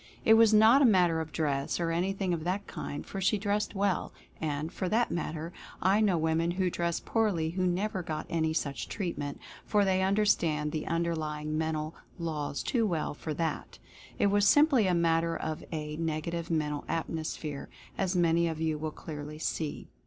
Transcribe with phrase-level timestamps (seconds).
[0.25, 3.75] It was not a matter of dress, or anything of that kind, for she dressed
[3.75, 8.31] well— and, for that matter, I know women who dress 196 Mental Fascination poorly who
[8.31, 13.35] never get any such treatment, for they understand the underlying mental laws too well for
[13.35, 13.77] that.
[14.17, 18.89] It was simply a matter of a Negative Mental Atmosphere, as many of you will
[18.89, 19.87] clearly see.